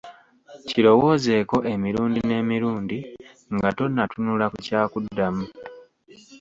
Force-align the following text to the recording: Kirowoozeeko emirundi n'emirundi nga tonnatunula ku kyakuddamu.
Kirowoozeeko 0.67 1.57
emirundi 1.73 2.19
n'emirundi 2.23 2.97
nga 3.55 3.69
tonnatunula 3.77 4.45
ku 4.51 4.57
kyakuddamu. 4.65 5.45